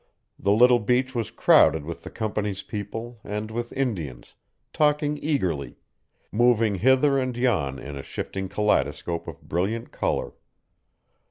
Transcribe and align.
The 0.39 0.51
little 0.51 0.79
beach 0.79 1.13
was 1.13 1.29
crowded 1.29 1.85
with 1.85 2.01
the 2.01 2.09
Company's 2.09 2.63
people 2.63 3.19
and 3.23 3.51
with 3.51 3.71
Indians, 3.73 4.33
talking 4.73 5.19
eagerly, 5.21 5.77
moving 6.31 6.73
hither 6.79 7.19
and 7.19 7.37
yon 7.37 7.77
in 7.77 7.95
a 7.95 8.01
shifting 8.01 8.47
kaleidoscope 8.49 9.27
of 9.27 9.43
brilliant 9.47 9.91
color. 9.91 10.33